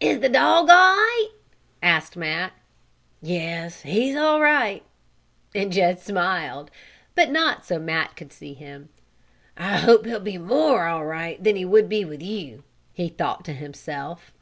[0.00, 1.28] "Is the dog all right?"
[1.80, 2.52] asked Matt.
[3.22, 4.82] "Yes, he's all right,"
[5.54, 6.72] and Jed smiled,
[7.14, 8.88] but not so Matt could see him.
[9.56, 13.44] "I hope he'll be more all right than he would be with you," he thought
[13.44, 14.32] to himself.